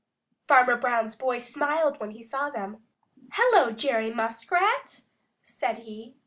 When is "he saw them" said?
2.09-2.87